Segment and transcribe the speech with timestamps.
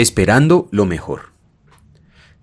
[0.00, 1.34] Esperando lo mejor.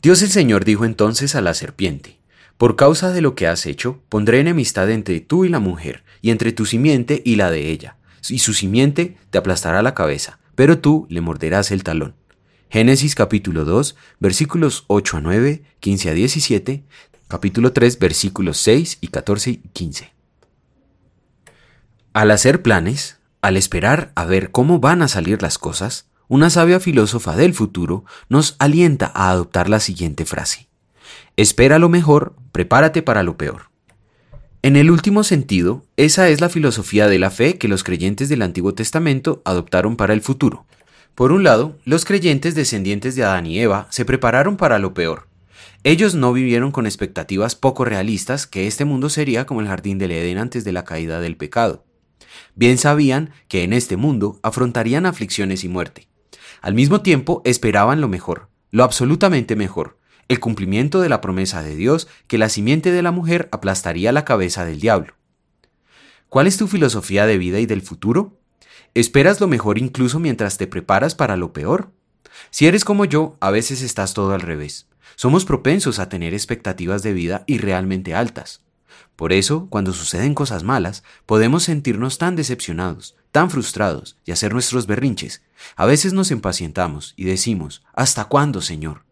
[0.03, 2.19] Dios el Señor dijo entonces a la serpiente,
[2.59, 6.29] Por causa de lo que has hecho, pondré enemistad entre tú y la mujer, y
[6.29, 7.97] entre tu simiente y la de ella,
[8.29, 12.13] y su simiente te aplastará la cabeza, pero tú le morderás el talón.
[12.69, 16.83] Génesis capítulo 2, versículos 8 a 9, 15 a 17,
[17.27, 20.13] capítulo 3, versículos 6 y 14 y 15.
[22.13, 26.79] Al hacer planes, al esperar a ver cómo van a salir las cosas, una sabia
[26.79, 30.67] filósofa del futuro nos alienta a adoptar la siguiente frase.
[31.37, 33.69] Espera lo mejor, prepárate para lo peor.
[34.61, 38.41] En el último sentido, esa es la filosofía de la fe que los creyentes del
[38.41, 40.65] Antiguo Testamento adoptaron para el futuro.
[41.15, 45.27] Por un lado, los creyentes descendientes de Adán y Eva se prepararon para lo peor.
[45.83, 50.11] Ellos no vivieron con expectativas poco realistas que este mundo sería como el jardín del
[50.11, 51.85] Edén antes de la caída del pecado.
[52.55, 56.07] Bien sabían que en este mundo afrontarían aflicciones y muerte.
[56.61, 61.75] Al mismo tiempo esperaban lo mejor, lo absolutamente mejor, el cumplimiento de la promesa de
[61.75, 65.13] Dios que la simiente de la mujer aplastaría la cabeza del diablo.
[66.29, 68.37] ¿Cuál es tu filosofía de vida y del futuro?
[68.93, 71.91] ¿Esperas lo mejor incluso mientras te preparas para lo peor?
[72.49, 74.87] Si eres como yo, a veces estás todo al revés.
[75.15, 78.61] Somos propensos a tener expectativas de vida irrealmente altas.
[79.15, 84.87] Por eso, cuando suceden cosas malas, podemos sentirnos tan decepcionados, tan frustrados y hacer nuestros
[84.87, 85.43] berrinches.
[85.75, 89.03] A veces nos impacientamos y decimos, ¿hasta cuándo, Señor?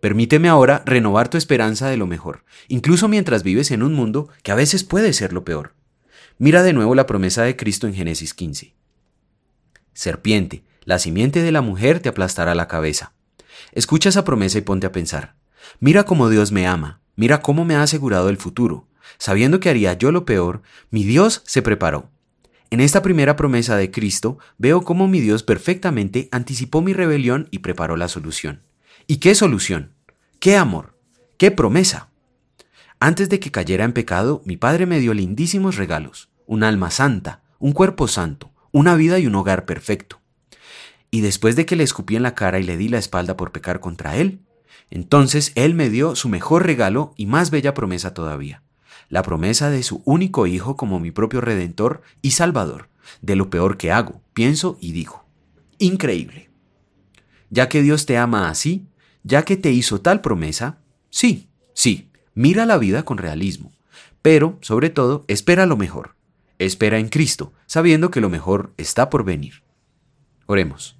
[0.00, 4.52] Permíteme ahora renovar tu esperanza de lo mejor, incluso mientras vives en un mundo que
[4.52, 5.74] a veces puede ser lo peor.
[6.38, 8.74] Mira de nuevo la promesa de Cristo en Génesis 15.
[9.94, 13.14] Serpiente, la simiente de la mujer te aplastará la cabeza.
[13.72, 15.34] Escucha esa promesa y ponte a pensar.
[15.80, 18.86] Mira cómo Dios me ama, mira cómo me ha asegurado el futuro.
[19.18, 22.10] Sabiendo que haría yo lo peor, mi Dios se preparó.
[22.70, 27.60] En esta primera promesa de Cristo veo cómo mi Dios perfectamente anticipó mi rebelión y
[27.60, 28.62] preparó la solución.
[29.06, 29.92] ¿Y qué solución?
[30.40, 30.98] ¿Qué amor?
[31.38, 32.10] ¿Qué promesa?
[32.98, 37.42] Antes de que cayera en pecado, mi Padre me dio lindísimos regalos, un alma santa,
[37.58, 40.20] un cuerpo santo, una vida y un hogar perfecto.
[41.10, 43.52] Y después de que le escupí en la cara y le di la espalda por
[43.52, 44.40] pecar contra Él,
[44.90, 48.62] entonces Él me dio su mejor regalo y más bella promesa todavía,
[49.08, 52.88] la promesa de su único Hijo como mi propio Redentor y Salvador,
[53.22, 55.24] de lo peor que hago, pienso y digo.
[55.78, 56.50] Increíble.
[57.50, 58.86] Ya que Dios te ama así,
[59.22, 60.78] ya que te hizo tal promesa,
[61.10, 63.72] sí, sí, mira la vida con realismo,
[64.22, 66.16] pero, sobre todo, espera lo mejor.
[66.58, 69.62] Espera en Cristo, sabiendo que lo mejor está por venir.
[70.46, 70.98] Oremos.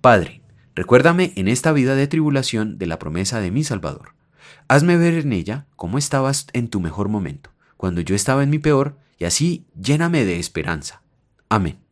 [0.00, 0.42] Padre,
[0.74, 4.14] recuérdame en esta vida de tribulación de la promesa de mi Salvador.
[4.68, 8.58] Hazme ver en ella cómo estabas en tu mejor momento, cuando yo estaba en mi
[8.58, 11.02] peor, y así lléname de esperanza.
[11.48, 11.85] Amén.